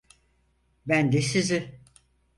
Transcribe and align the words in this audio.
Ben 0.85 1.11
de 1.11 1.21
sizi. 1.21 1.81